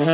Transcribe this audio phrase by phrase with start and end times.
[0.00, 0.06] Du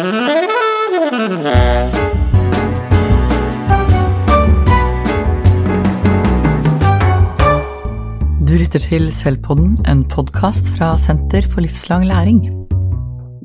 [8.59, 12.43] lytter til Selvpodden, en podkast fra Senter for livslang læring.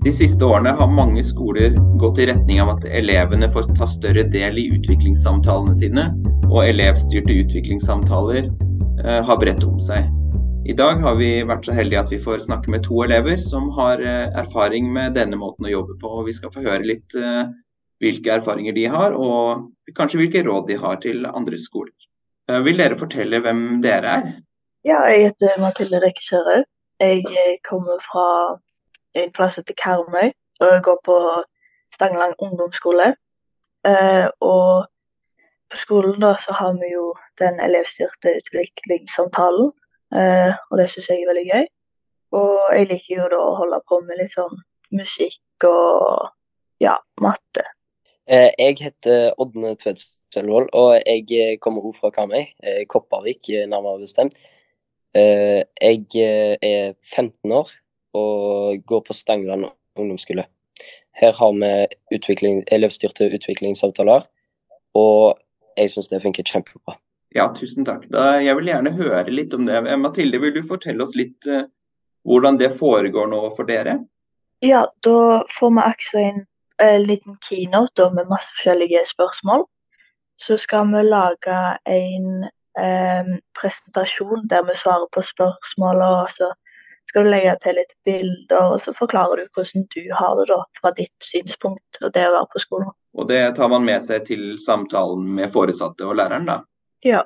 [0.02, 4.26] De siste årene har mange skoler gått i retning av at elevene får ta større
[4.34, 6.08] del i utviklingssamtalene sine,
[6.50, 10.10] og elevstyrte utviklingssamtaler eh, har bredt om seg.
[10.72, 13.66] I dag har vi vært så heldige at vi får snakke med to elever som
[13.76, 16.12] har eh, erfaring med denne måten å jobbe på.
[16.20, 17.50] og Vi skal få høre litt eh,
[18.00, 19.66] hvilke erfaringer de har, og
[19.98, 22.06] kanskje hvilke råd de har til andre skoler.
[22.48, 24.30] Eh, vil dere fortelle hvem dere er?
[24.88, 26.64] Ja, jeg heter Mathilde Rekke Sørhaug.
[27.04, 28.30] Jeg kommer fra
[29.18, 30.32] en plass etter Karmøy,
[30.64, 31.20] og går på
[31.98, 33.12] Stangeland ungdomsskole.
[34.40, 34.88] Og
[35.74, 37.10] på skolen da så har vi jo
[37.42, 39.74] den elevstyrte utviklingssamtalen,
[40.16, 41.68] eh, og det syns jeg er veldig gøy.
[42.40, 44.56] Og jeg liker jo da å holde på med litt sånn
[44.96, 46.32] musikk og
[46.82, 47.66] ja, matte.
[48.28, 50.08] Eh, Jeg heter Ådne Tvedt
[50.72, 54.38] og jeg kommer også fra Karmøy, eh, Kopervik nærmere bestemt.
[55.14, 56.06] Eh, Jeg
[56.62, 57.68] er 15 år
[58.14, 59.66] og går på Stangeland
[59.96, 60.46] ungdomsskole.
[61.14, 64.22] Her har vi utvikling, elevstyrte utviklingsavtaler,
[64.96, 65.38] og
[65.78, 66.96] jeg syns det funker kjempebra.
[67.36, 68.08] Ja, tusen takk.
[68.12, 69.78] Da, jeg vil gjerne høre litt om det.
[69.80, 71.64] Eh, Mathilde, vil du fortelle oss litt uh,
[72.28, 74.02] hvordan det foregår nå for dere?
[74.62, 76.42] Ja, da får vi også en
[76.84, 79.64] eh, liten keynote da, med masse forskjellige spørsmål.
[80.42, 86.50] Så skal vi lage en um, presentasjon der vi svarer på spørsmål, og så
[87.10, 90.60] skal du legge til litt bilder, og så forklarer du hvordan du har det da,
[90.82, 92.92] fra ditt synspunkt og det å være på skolen.
[93.18, 96.62] Og det tar man med seg til samtalen med foresatte og læreren, da?
[97.06, 97.22] Ja.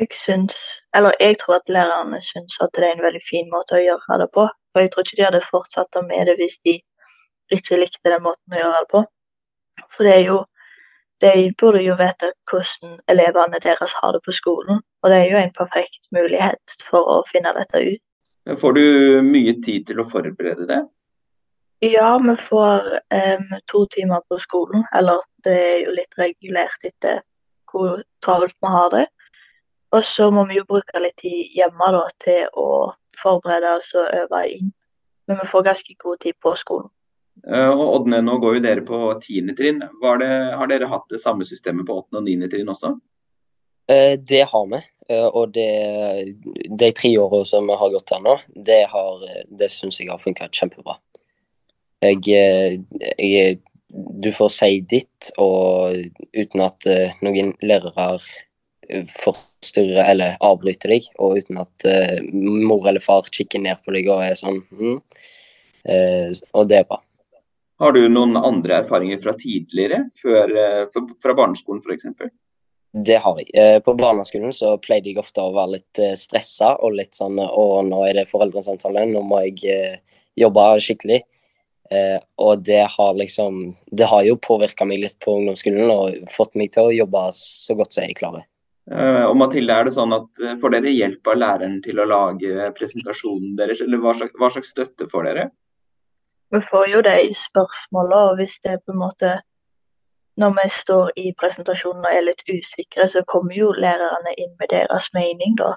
[0.00, 0.56] Jeg syns,
[0.96, 4.18] eller jeg tror at lærerne syns at det er en veldig fin måte å gjøre
[4.22, 4.46] det på.
[4.74, 6.78] Og jeg tror ikke de hadde fortsatt med det hvis de
[7.56, 9.02] ikke likte den måten å gjøre det på.
[9.96, 10.38] For det er jo
[11.20, 14.78] De burde jo vite hvordan elevene deres har det på skolen.
[15.02, 18.00] Og det er jo en perfekt mulighet for å finne dette ut.
[18.56, 18.86] Får du
[19.26, 20.78] mye tid til å forberede det?
[21.84, 24.86] Ja, vi får um, to timer på skolen.
[24.96, 27.20] Eller det er jo litt regulert etter
[27.70, 29.06] hvor travelt vi har det.
[29.90, 32.68] Og så må vi jo bruke litt tid hjemme da, til å
[33.18, 34.70] forberede oss og øve inn.
[35.26, 36.90] Men vi får ganske god tid på skolen.
[37.46, 39.82] Eh, Og Ådne, nå går jo dere på tiende trinn.
[40.02, 42.94] Var det, har dere hatt det samme systemet på åttende og niende trinn også?
[43.90, 46.36] Eh, Det har vi, eh, og det,
[46.68, 50.22] de tre årene som vi har gått her nå, det, har, det syns jeg har
[50.22, 50.98] funka kjempebra.
[52.00, 52.22] Jeg,
[53.18, 53.58] jeg
[53.90, 55.96] Du får si ditt, og
[56.36, 58.06] uten at uh, noen lærere
[59.10, 64.10] forstyrrer eller avbryter deg, og uten at uh, mor eller far kikker ned på deg
[64.10, 64.98] og er sånn mm.
[65.90, 67.00] uh, Og det er bra.
[67.80, 70.52] Har du noen andre erfaringer fra tidligere, før,
[70.92, 72.10] fra- barneskolen f.eks.?
[72.90, 73.80] Det har jeg.
[73.86, 78.02] På barneskolen så pleide jeg ofte å være litt stressa og litt sånn Å, nå
[78.04, 80.02] er det foreldresamtale, nå må jeg
[80.42, 81.22] jobbe skikkelig.
[81.90, 86.54] Eh, og det har liksom Det har jo påvirka meg litt på ungdomsskolen og fått
[86.54, 88.46] meg til å jobbe så godt som jeg klarer.
[88.90, 92.06] Eh, Og Mathilde, er det sånn at eh, Får dere hjelp av læreren til å
[92.06, 95.50] lage presentasjonen deres, eller hva slags, hva slags støtte får dere?
[96.50, 99.36] Vi får jo de spørsmålet, og hvis det er på en måte
[100.40, 104.70] Når vi står i presentasjonen og er litt usikre, så kommer jo lærerne inn med
[104.70, 105.74] deres mening, da.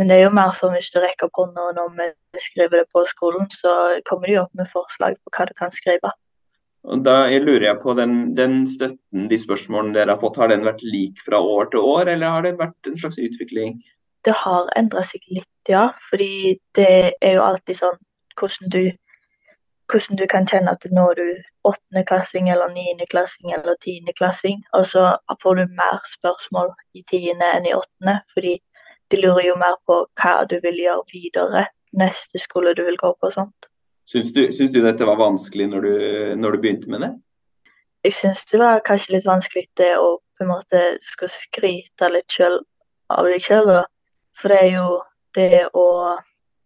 [0.00, 2.88] Men det er jo mer sånn hvis du rekker opp hånda når vi skriver det
[2.96, 3.72] på skolen, så
[4.08, 6.12] kommer de opp med forslag på hva du kan skrive.
[6.82, 10.64] Og Da lurer jeg på den, den støtten, de spørsmålene dere har fått, har den
[10.66, 13.76] vært lik fra år til år, eller har det vært en slags utvikling?
[14.26, 15.90] Det har endra seg litt, ja.
[16.08, 18.00] Fordi det er jo alltid sånn
[18.40, 18.82] hvordan du
[19.92, 21.28] hvordan du kan kjenne at nå er du
[21.68, 25.02] åttendeklassing eller niendeklassing eller tiendeklassing, og så
[25.42, 28.54] får du mer spørsmål i tiende enn i åttende, fordi
[29.12, 31.66] de lurer jo mer på hva du vil gjøre videre,
[31.98, 33.68] neste skole du vil gå på og sånt.
[34.08, 35.94] Syns du, syns du dette var vanskelig når du,
[36.40, 37.12] når du begynte med det?
[38.04, 42.34] Jeg syns det var kanskje litt vanskelig det å på en måte skulle skryte litt
[42.34, 42.64] selv
[43.12, 43.70] av deg sjøl.
[44.40, 44.88] For det er jo
[45.38, 45.86] det å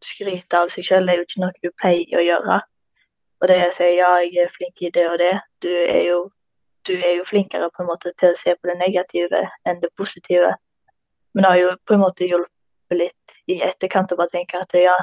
[0.05, 2.61] skryte av seg sjøl, det er jo ikke noe du pleier å gjøre.
[3.43, 6.21] Og det å si ja, jeg er flink i det og det, du er jo,
[6.89, 9.93] du er jo flinkere på en måte til å se på det negative enn det
[9.99, 10.55] positive.
[11.37, 14.73] Men det har jo på en måte hjulpet litt i etterkant å bare tenke at
[14.81, 14.95] ja,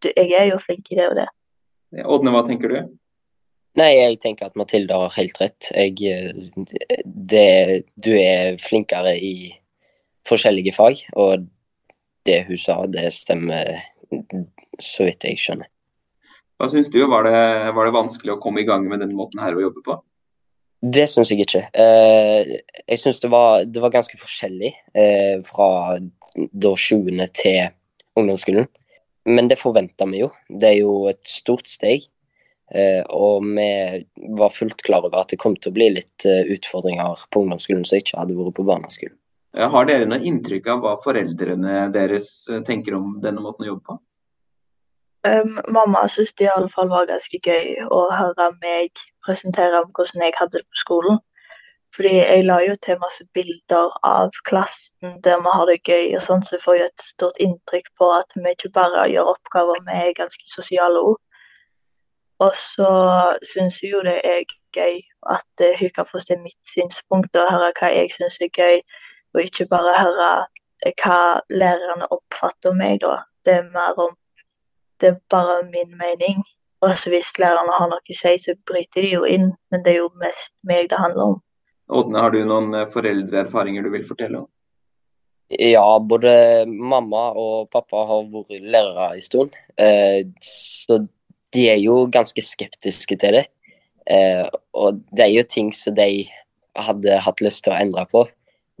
[0.00, 1.28] du, jeg er jo flink i det og det.
[2.00, 2.78] Ådne, hva tenker du?
[3.76, 5.68] Nei, jeg tenker at Mathilde har helt rett.
[5.76, 9.34] Jeg, eh, det, du er flinkere i
[10.28, 11.44] forskjellige fag, og
[12.24, 13.82] det hun sa, det stemmer
[14.80, 15.68] så vidt jeg skjønner.
[16.56, 17.36] Hva syns du, var det,
[17.76, 19.98] var det vanskelig å komme i gang med denne måten her å jobbe på?
[20.82, 21.62] Det syns jeg ikke.
[21.78, 22.56] Eh,
[22.90, 23.30] jeg syns det,
[23.70, 25.98] det, var ganske forskjellig eh, fra
[26.34, 27.22] da 20.
[27.38, 27.60] til
[28.18, 28.66] ungdomsskolen.
[29.30, 30.32] Men det forventa vi jo.
[30.50, 32.08] Det er jo et stort steg.
[32.74, 33.68] Eh, og vi
[34.34, 37.86] var fullt klar over at det kom til å bli litt eh, utfordringer på ungdomsskolen
[37.86, 39.14] som ikke hadde vært på barneskolen.
[39.52, 43.98] Har dere noe inntrykk av hva foreldrene deres tenker om denne måten å jobbe på?
[45.28, 48.96] Um, mamma syntes det i alle fall var ganske gøy å høre meg
[49.26, 51.20] presentere hvordan jeg hadde det på skolen.
[51.94, 56.22] Fordi jeg la jo til masse bilder av klassen der vi har det gøy, og
[56.24, 59.82] sånn, så jeg får jo et stort inntrykk på at vi ikke bare gjør oppgaver,
[59.88, 61.18] vi er ganske sosiale òg.
[62.42, 62.88] Og så
[63.46, 64.40] syns jo det er
[64.74, 68.80] gøy at hun kan få se mitt synspunkt og høre hva jeg syns er gøy
[69.34, 70.32] og ikke bare høre
[71.02, 71.20] hva
[71.52, 73.20] lærerne oppfatter meg, da.
[73.44, 74.16] Det er mer om
[75.00, 76.44] Det er bare min mening.
[76.82, 79.94] Og så hvis lærerne har noe å si, så bryter de jo inn, men det
[79.94, 81.38] er jo mest meg det handler om.
[81.92, 84.48] Ådne, har du noen eh, foreldreerfaringer du vil fortelle om?
[85.52, 89.56] Ja, både mamma og pappa har vært lærere en stund.
[89.76, 91.02] Eh, så
[91.52, 93.46] de er jo ganske skeptiske til det.
[94.10, 96.24] Eh, og det er jo ting som de
[96.78, 98.24] hadde hatt lyst til å endre på.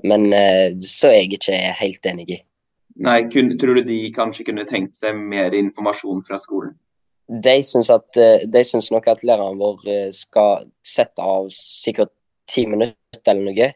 [0.08, 2.40] Men eh, så er jeg ikke helt enig i.
[3.04, 6.74] Nei, kun, Tror du de kanskje kunne tenkt seg mer informasjon fra skolen?
[7.32, 12.12] De syns, at, eh, de syns nok at læreren vår eh, skal sette av sikkert
[12.50, 13.68] ti minutter eller noe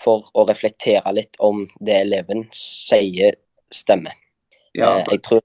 [0.00, 3.36] for å reflektere litt om det eleven sier
[3.72, 4.14] stemmer.
[4.76, 5.14] Ja, for...
[5.16, 5.42] Jeg tror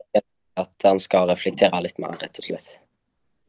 [0.56, 2.76] at han skal reflektere litt mer, rett og slett.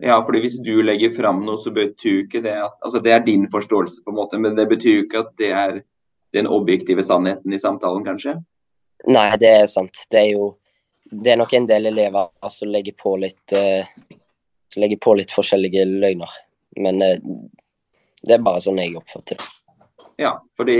[0.02, 3.22] Ja, fordi hvis du legger fram noe, så betyr ikke det at Altså det er
[3.24, 5.80] din forståelse, på en måte, men det betyr ikke at det er
[6.36, 8.36] den objektive sannheten i samtalen, kanskje?
[9.08, 10.04] Nei, det er sant.
[10.10, 10.50] Det er jo
[11.10, 13.84] det er nok en del elever som legger på litt uh,
[14.76, 16.32] legger på litt forskjellige løgner.
[16.82, 17.14] Men uh,
[18.26, 19.52] det er bare sånn jeg oppfatter det.
[20.20, 20.78] Ja, fordi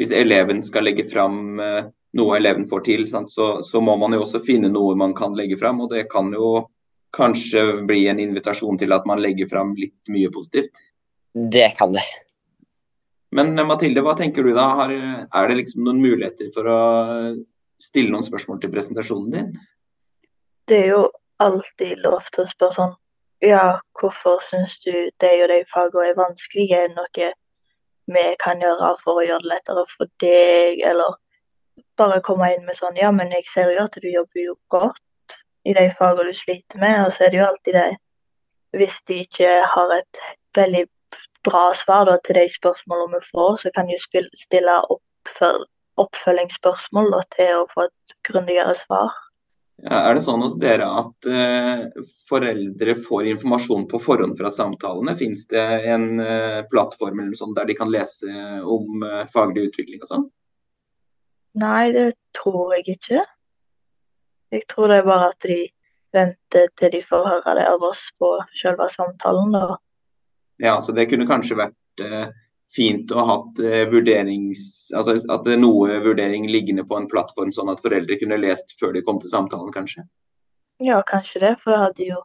[0.00, 1.84] hvis eleven skal legge fram uh,
[2.18, 5.36] noe eleven får til, sant, så, så, må man jo også finne noe man kan
[5.38, 5.80] legge fram.
[5.84, 6.66] Og det kan jo
[7.16, 10.82] kanskje bli en invitasjon til at man legger fram litt mye positivt.
[11.32, 12.04] Det kan det.
[13.32, 14.66] Men eh, Mathilde, hva tenker du da?
[14.82, 16.80] Har, er det liksom noen muligheter for å
[17.82, 19.52] stille noen spørsmål til presentasjonen din?
[20.70, 21.04] Det er jo
[21.42, 22.98] alltid lov til å spørre sånn
[23.42, 26.78] Ja, hvorfor syns du de og de fagene er vanskelige?
[26.78, 27.32] Er det noe
[28.12, 30.82] vi kan gjøre for å gjøre det lettere for deg?
[30.86, 31.18] Eller
[31.98, 35.36] bare komme inn med sånn Ja, men jeg ser jo at du jobber jo godt
[35.66, 37.00] i de fagene du sliter med.
[37.06, 37.90] Og så er det jo alltid det
[38.78, 40.22] Hvis de ikke har et
[40.56, 40.86] veldig
[41.44, 43.98] bra svar da, til de spørsmålene vi får, så kan de
[44.38, 44.76] stille
[46.00, 49.12] oppfølgingsspørsmål da, til å få et grundigere svar.
[49.82, 55.16] Ja, er det sånn hos dere at uh, foreldre får informasjon på forhånd fra samtalene?
[55.18, 58.30] Fins det en uh, plattform eller sånn der de kan lese
[58.62, 60.26] om uh, faglig utvikling og sånn?
[61.58, 63.24] Nei, det tror jeg ikke.
[64.54, 65.58] Jeg tror det er bare at de
[66.14, 68.30] venter til de får høre det av oss på
[68.60, 69.56] selve samtalen.
[69.56, 69.80] da.
[70.62, 72.06] Ja, så det kunne kanskje vært
[72.76, 73.92] fint å ha eh.
[73.92, 78.74] Altså at det er noe vurdering liggende på en plattform, sånn at foreldre kunne lest
[78.80, 80.06] før de kom til samtalen, kanskje?
[80.82, 81.56] Ja, kanskje det.
[81.62, 82.22] For det hadde jo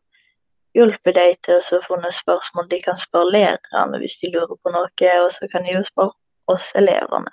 [0.78, 4.74] hjulpet deg til å få noen spørsmål de kan spørre lærerne hvis de lurer på
[4.74, 6.16] noe, og så kan de jo spørre
[6.54, 7.32] oss elevene.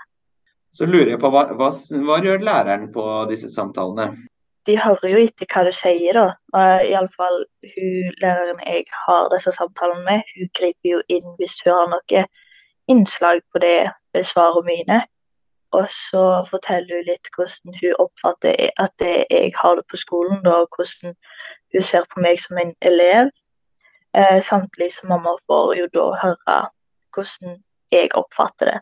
[0.74, 1.70] Så lurer jeg på, hva, hva,
[2.06, 4.10] hva gjør læreren på disse samtalene?
[4.66, 6.26] de hører jo etter hva du sier, da.
[6.56, 7.42] Uh, Iallfall
[7.74, 12.24] hun læreren jeg har disse samtalene med, hun griper jo inn hvis hun har noe
[12.90, 15.00] innslag på det svarene mine.
[15.74, 20.60] Og så forteller hun litt hvordan hun oppfatter at jeg har det på skolen, da,
[20.62, 21.16] og hvordan
[21.74, 23.32] hun ser på meg som en elev.
[24.14, 26.58] Eh, samtidig som mamma får jo da høre
[27.14, 27.56] hvordan
[27.94, 28.78] jeg oppfatter det.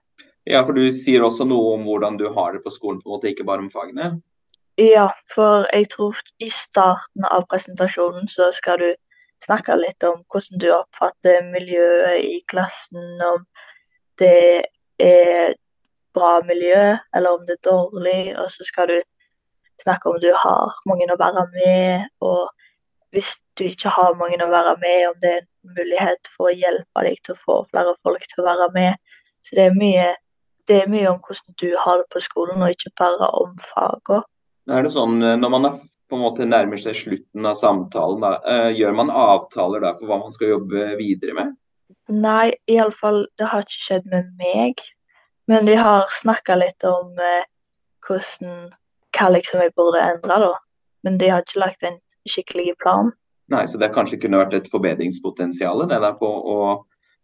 [0.49, 3.15] Ja, for du sier også noe om hvordan du har det på skolen, på en
[3.17, 4.19] måte, ikke bare om fagene?
[4.81, 8.91] Ja, for jeg tror i starten av presentasjonen så skal du
[9.45, 13.21] snakke litt om hvordan du oppfatter miljøet i klassen.
[13.23, 13.45] Om
[14.23, 14.71] det
[15.03, 15.55] er
[16.15, 18.35] bra miljø, eller om det er dårlig.
[18.39, 18.99] Og så skal du
[19.83, 22.11] snakke om du har mange å være med.
[22.25, 22.51] Og
[23.13, 26.57] hvis du ikke har mange å være med, om det er en mulighet for å
[26.57, 29.17] hjelpe deg til å få flere folk til å være med.
[29.43, 30.11] Så det er mye,
[30.71, 34.23] det er mye om hvordan du har det på skolen, og ikke bare om fagene.
[34.71, 38.21] Er det sånn eh, når man er, på en måte nærmer seg slutten av samtalen,
[38.23, 41.55] da, uh, gjør man avtaler da for hva man skal jobbe videre med?
[42.13, 44.83] Nei, iallfall det har ikke skjedd med meg.
[45.51, 47.49] Men de har snakka litt om eh,
[48.07, 48.71] hvordan
[49.13, 50.53] hva liksom jeg burde endre, da.
[51.05, 53.11] Men de har ikke lagt en skikkelig plan.
[53.53, 56.59] Nei, så det kanskje kunne vært et forbedringspotensial det der på å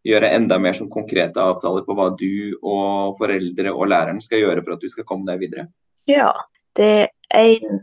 [0.07, 4.65] gjøre enda mer sånn konkrete avtaler på hva du og foreldre og læreren skal gjøre
[4.65, 5.69] for at du skal komme deg videre?
[6.11, 6.33] Ja,
[6.79, 7.09] det er,
[7.39, 7.83] en,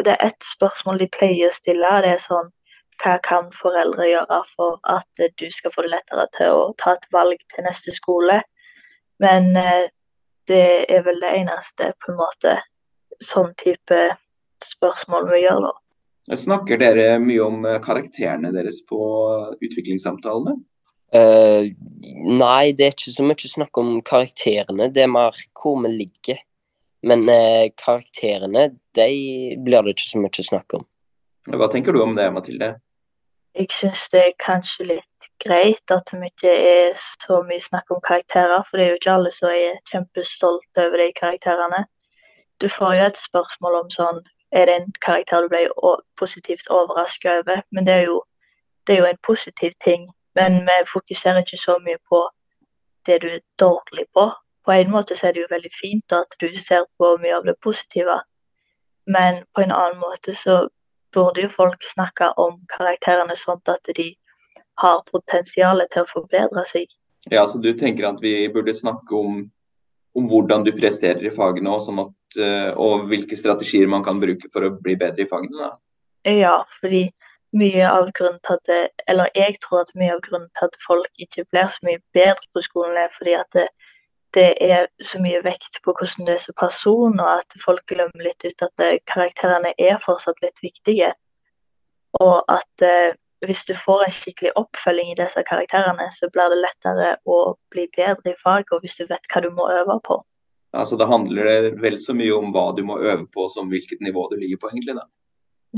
[0.00, 1.92] det er et spørsmål de pleier å stille.
[2.04, 2.50] Det er sånn
[3.00, 7.06] hva kan foreldre gjøre for at du skal få det lettere til å ta et
[7.14, 8.40] valg til neste skole?
[9.22, 9.88] Men eh,
[10.50, 12.56] det er vel det eneste på en måte
[13.24, 14.00] sånn type
[14.64, 15.72] spørsmål vi gjør da.
[16.36, 19.00] Snakker dere mye om eh, karakterene deres på
[19.60, 20.58] utviklingssamtalene?
[21.10, 21.66] Uh,
[22.38, 24.86] nei, det er ikke så mye snakk om karakterene.
[24.94, 26.38] Det er mer hvor vi ligger.
[27.02, 29.08] Men uh, karakterene, de
[29.58, 30.86] blir det ikke så mye snakk om.
[31.50, 32.76] Hva tenker du om det, Mathilde?
[33.60, 37.98] Jeg syns det er kanskje litt greit at det ikke er så mye snakk om
[38.06, 38.62] karakterer.
[38.64, 41.82] For det er jo ikke alle som er kjempestolte over de karakterene.
[42.60, 44.22] Du får jo et spørsmål om sånn
[44.56, 45.60] er det en karakter du ble
[46.22, 47.60] positivt overrasket over.
[47.70, 48.22] Men det er, jo,
[48.86, 50.08] det er jo en positiv ting.
[50.40, 52.24] Men vi fokuserer ikke så mye på
[53.06, 54.30] det du er dårlig på.
[54.64, 57.44] På en måte så er det jo veldig fint at du ser på mye av
[57.44, 58.22] det positive.
[59.04, 60.62] Men på en annen måte så
[61.14, 64.12] burde jo folk snakke om karakterene sånn at de
[64.80, 66.90] har potensial til å forbedre seg.
[67.30, 69.40] Ja, så du tenker at vi burde snakke om
[70.18, 74.20] om hvordan du presterer i fagene og, sånn at, eh, og hvilke strategier man kan
[74.22, 75.68] bruke for å bli bedre i fagene.
[75.68, 76.32] Da.
[76.34, 77.04] Ja, fordi
[77.56, 80.78] mye av grunnen til at det, eller jeg tror at mye av grunnen til at
[80.86, 83.68] folk ikke blir så mye bedre på skolen, er fordi at det,
[84.36, 88.26] det er så mye vekt på hvordan du er som person, og at folk glemmer
[88.26, 91.10] litt ut at karakterene er fortsatt litt viktige.
[92.20, 96.60] Og at eh, hvis du får en skikkelig oppfølging i disse karakterene, så blir det
[96.60, 97.38] lettere å
[97.72, 100.20] bli bedre i faget, og hvis du vet hva du må øve på.
[100.76, 104.28] Altså det handler vel så mye om hva du må øve på, som hvilket nivå
[104.30, 104.98] du ligger på, egentlig.
[105.00, 105.06] da.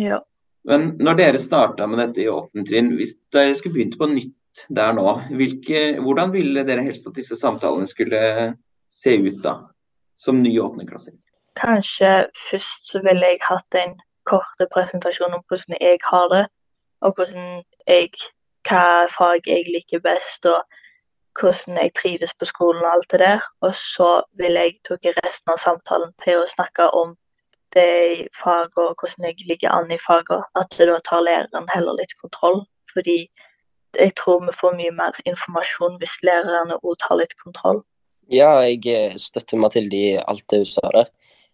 [0.00, 0.20] Ja.
[0.68, 4.34] Men når dere starta med dette i åttende trinn, hvis dere skulle begynt på nytt
[4.68, 5.06] der nå,
[5.38, 8.22] hvilke, hvordan ville dere helst at disse samtalene skulle
[8.92, 9.58] se ut da,
[10.18, 11.16] som ny åttendeklassing?
[11.60, 13.96] Kanskje først så ville jeg hatt en
[14.28, 16.44] kort presentasjon om hvordan jeg har det
[17.02, 18.10] og hvordan jeg,
[18.68, 20.62] hva fag jeg liker best, og
[21.40, 23.42] hvordan jeg trives på skolen og alt det der.
[23.66, 27.16] Og så ville jeg tatt resten av samtalen til å snakke om
[27.74, 30.44] det i faget og hvordan jeg ligger an i faget.
[30.58, 32.62] At da tar læreren heller litt kontroll.
[32.92, 33.24] Fordi
[33.98, 37.82] jeg tror vi får mye mer informasjon hvis lærerne òg tar litt kontroll.
[38.32, 41.10] Ja, jeg eh, støtter Mathilde i alt det hun sa der.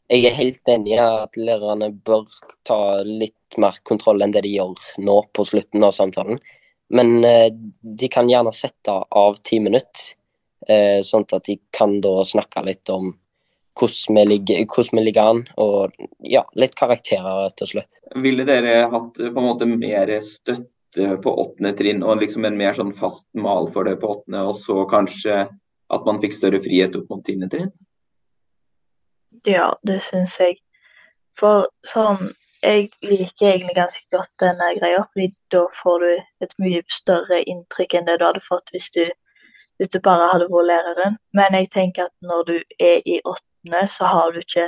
[0.08, 2.24] Jeg er helt enig i at lærerne bør
[2.68, 6.40] ta litt mer kontroll enn det de gjør nå på slutten av samtalen.
[6.94, 10.14] Men eh, de kan gjerne sette av ti minutter,
[10.68, 13.12] eh, sånn at de kan da snakke litt om
[13.78, 18.00] hvordan vi, ligger, hvordan vi ligger an, og ja, litt karakterer, rett og slett.
[18.16, 20.64] Ville dere hatt på en måte mer støtte
[20.96, 24.56] på åttende trinn og liksom en mer sånn fast mal for det på åttende, og
[24.56, 25.44] så kanskje
[25.88, 27.70] at man fikk større frihet opp mot tiende trinn?
[29.46, 30.60] Ja, det syns jeg.
[31.38, 36.80] For sånn Jeg liker egentlig ganske godt denne greia, fordi da får du et mye
[36.90, 39.04] større inntrykk enn det du hadde fått hvis du,
[39.78, 41.18] hvis du bare hadde vært læreren.
[41.38, 44.66] Men jeg tenker at når du er i åttende, så har du ikke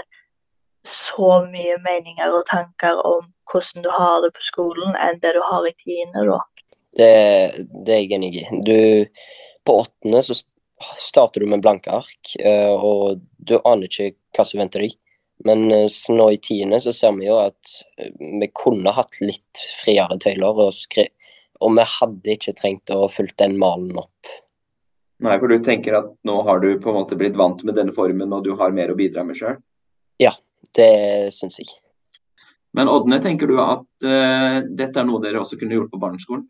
[0.86, 5.42] så mye meninger og tanker om hvordan du har det på skolen, enn det du
[5.44, 6.40] har i tiende, da.
[6.96, 7.12] Det,
[7.86, 8.46] det er jeg enig i.
[8.66, 8.78] Du,
[9.66, 10.36] på åttende så
[10.98, 14.96] starter du med blanke ark, eh, og du aner ikke hva som venter deg.
[15.44, 19.64] Men eh, nå i tiende så ser vi jo at eh, vi kunne hatt litt
[19.82, 21.00] friere tøyler, og,
[21.60, 24.38] og vi hadde ikke trengt å fulgt den malen opp.
[25.20, 27.92] Nei, for du tenker at nå har du på en måte blitt vant med denne
[27.96, 29.58] formen, og du har mer å bidra med sjøl?
[30.20, 30.32] Ja,
[30.76, 31.68] det syns jeg.
[32.76, 36.46] Men Ådne, tenker du at uh, dette er noe dere også kunne gjort på barneskolen?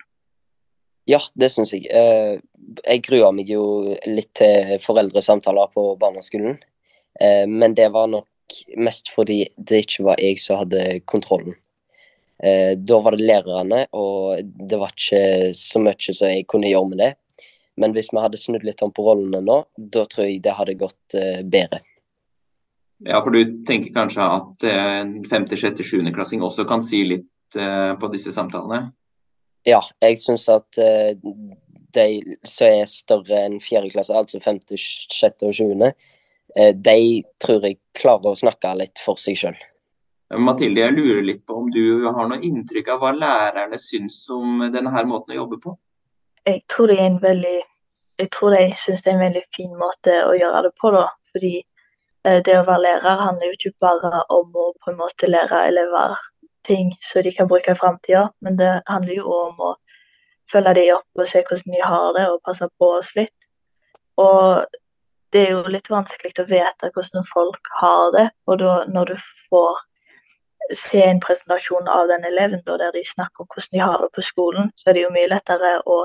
[1.09, 1.89] Ja, det syns jeg.
[1.91, 2.37] Eh,
[2.85, 6.59] jeg grua meg jo litt til foreldresamtaler på barneskolen.
[7.19, 8.29] Eh, men det var nok
[8.79, 11.57] mest fordi det ikke var jeg som hadde kontrollen.
[12.41, 17.03] Da var det lærerne, og det var ikke så mye som jeg kunne gjøre med
[17.03, 17.11] det.
[17.77, 20.79] Men hvis vi hadde snudd litt om på rollene nå, da tror jeg det hadde
[20.81, 21.19] gått
[21.53, 21.83] bedre.
[23.07, 28.11] Ja, for du tenker kanskje at en femte, sjette, sjuendeklassing også kan si litt på
[28.13, 28.91] disse samtalene?
[29.67, 31.15] Ja, jeg syns at uh,
[31.97, 35.95] de som er større enn fjerde klasse, altså femte, sjette og sjuende,
[36.51, 39.59] de tror jeg klarer å snakke litt for seg sjøl.
[40.39, 44.63] Mathilde, jeg lurer litt på om du har noe inntrykk av hva lærerne syns om
[44.71, 45.75] denne her måten å jobbe på?
[46.47, 47.57] Jeg tror det er en veldig
[48.21, 50.93] jeg tror de syns det er en veldig fin måte å gjøre det på.
[50.95, 51.70] da, fordi eh,
[52.25, 56.19] det å være lærer handler jo ikke bare om å på en måte lære elever
[56.69, 58.29] ting som de kan bruke i framtida.
[58.45, 59.75] Men det handler jo om å
[60.53, 63.37] følge dem opp og se hvordan de har det, og passe på oss litt.
[64.21, 64.67] Og
[65.33, 68.27] det er jo litt vanskelig å vite hvordan folk har det.
[68.51, 69.17] Og da når du
[69.49, 69.85] får
[70.77, 74.11] se en presentasjon av den eleven da, der de snakker om hvordan de har det
[74.15, 76.03] på skolen, så er det jo mye lettere å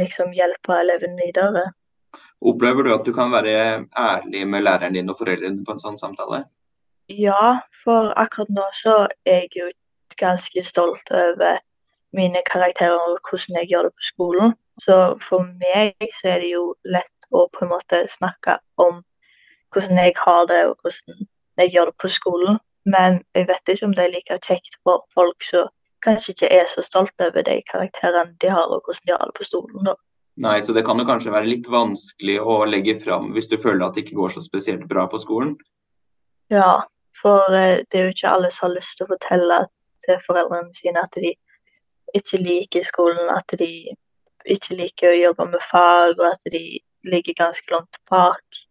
[0.00, 1.70] liksom hjelpe eleven videre.
[2.44, 6.00] Opplever du at du kan være ærlig med læreren din og foreldrene på en sånn
[6.00, 6.44] samtale?
[7.08, 9.70] Ja, for akkurat nå så er jeg jo
[10.20, 11.58] ganske stolt over
[12.16, 14.54] mine karakterer og hvordan jeg gjør det på skolen.
[14.84, 14.96] Så
[15.28, 19.02] for meg så er det jo lett å på en måte snakke om
[19.74, 21.26] hvordan jeg har det og hvordan
[21.62, 22.60] jeg gjør det på skolen.
[22.84, 25.70] Men jeg vet ikke om det er like kjekt for folk som
[26.04, 29.36] kanskje ikke er så stolte over de karakterene de har, og hvordan de har det
[29.38, 29.94] på stolen.
[30.42, 33.86] Nei, så det kan jo kanskje være litt vanskelig å legge fram hvis du føler
[33.86, 35.54] at det ikke går så spesielt bra på skolen?
[36.50, 36.82] Ja,
[37.20, 39.60] for eh, det er jo ikke alle som har lyst til å fortelle
[40.04, 41.36] til foreldrene sine at de
[42.14, 43.70] ikke liker skolen, at de
[44.44, 46.64] ikke liker å jobbe med fag, og at de
[47.06, 48.64] ligger ganske langt bak.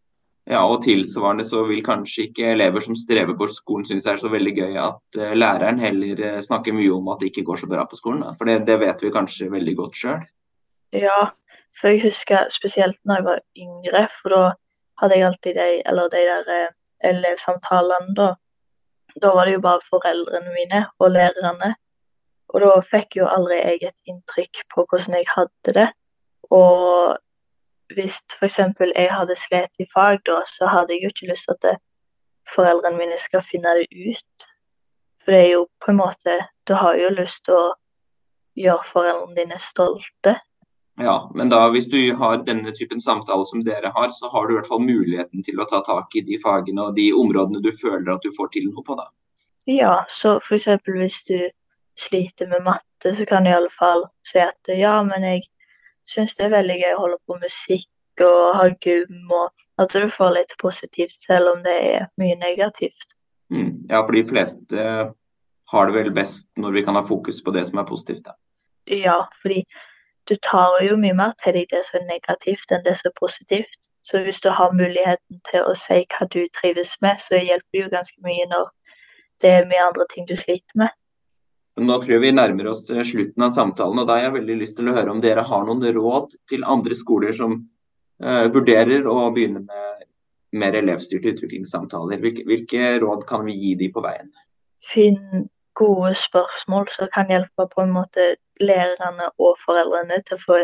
[0.49, 4.19] Ja, og tilsvarende så vil kanskje ikke elever som strever på skolen synes det er
[4.19, 7.61] så veldig gøy at uh, læreren heller uh, snakker mye om at det ikke går
[7.61, 8.25] så bra på skolen.
[8.25, 8.33] Da.
[8.39, 10.25] For det, det, vet vi kanskje veldig godt sjøl.
[10.93, 11.31] Ja,
[11.79, 14.43] for jeg husker spesielt når jeg var yngre, for da
[15.01, 16.73] hadde jeg alltid de, eller de der uh,
[17.09, 18.29] elevsamtalene, da.
[19.21, 21.75] Da var det jo bare foreldrene mine og lærerne.
[22.53, 25.89] Og da fikk jo aldri jeg et inntrykk på hvordan jeg hadde det.
[26.49, 27.17] Og
[27.93, 28.57] hvis f.eks.
[28.79, 31.81] jeg hadde slitt i fag da, så hadde jeg jo ikke lyst til at
[32.55, 34.47] foreldrene mine skal finne det ut.
[35.23, 37.73] For det er jo på en måte Du har jo lyst til å
[38.59, 40.37] gjøre foreldrene dine stolte.
[41.01, 44.53] Ja, men da hvis du har denne typen samtale som dere har, så har du
[44.53, 47.71] i hvert fall muligheten til å ta tak i de fagene og de områdene du
[47.73, 49.07] føler at du får til noe på, da.
[49.69, 50.67] Ja, så f.eks.
[50.85, 51.37] hvis du
[51.97, 55.47] sliter med matte, så kan du i alle fall si at ja, men jeg
[56.09, 59.49] syns det er veldig gøy å holde på musikk og ha gym, og
[59.81, 63.15] at du får litt positivt selv om det er mye negativt.
[63.53, 63.87] Mm.
[63.89, 65.09] Ja, for de fleste uh,
[65.73, 68.27] har det vel best når vi kan ha fokus på det som er positivt.
[68.27, 68.37] Da.
[68.89, 69.63] Ja, fordi
[70.29, 73.19] du tar jo mye mer til deg det som er negativt enn det som er
[73.19, 73.89] positivt.
[74.03, 77.83] Så hvis du har muligheten til å si hva du trives med, så hjelper det
[77.85, 78.69] jo ganske mye når
[79.43, 80.91] det er mye andre ting du sliter med.
[81.83, 84.57] Nå tror jeg vi nærmer oss eh, slutten av samtalen, og da har jeg veldig
[84.59, 87.55] lyst til å høre om dere har noen råd til andre skoler som
[88.21, 90.05] uh, vurderer å begynne med
[90.53, 92.21] mer elevstyrte utviklingssamtaler.
[92.21, 94.29] Hvilke, hvilke, råd kan vi gi dem på veien?
[94.85, 100.59] Finn gode spørsmål som kan hjelpe på en måte lærerne og foreldrene til å få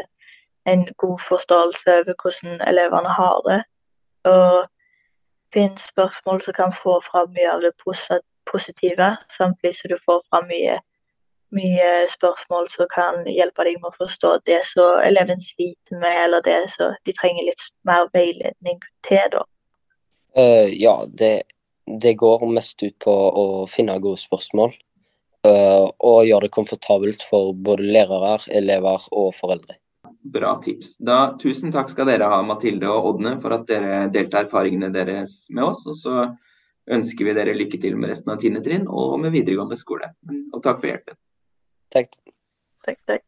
[0.69, 3.62] en god forståelse over hvordan elevene har det.
[4.30, 4.67] Og
[5.54, 7.73] finne spørsmål som kan få fram mye av det
[8.52, 10.80] positive, samtidig som du får fram mye
[11.56, 16.43] mye spørsmål som kan hjelpe deg med å forstå det som eleven sliter med, eller
[16.45, 19.45] det som de trenger litt mer veiledning til, da.
[20.38, 21.49] Uh, ja, det,
[21.89, 24.75] det, går mest ut på å finne gode spørsmål.
[25.47, 29.78] Eh, og gjøre det komfortabelt for både lærere, elever og foreldre.
[30.19, 30.97] Bra tips.
[30.99, 35.45] Da, tusen takk skal dere ha, Mathilde og Ådne, for at dere delte erfaringene deres
[35.56, 35.86] med oss.
[35.88, 36.28] Og så
[36.91, 38.60] ønsker vi dere lykke til med resten av 10.
[38.65, 40.12] trinn og med videregående skole.
[40.52, 41.15] Og takk for hjelpen.
[41.93, 42.10] Takk.
[42.86, 43.23] Takk, takk.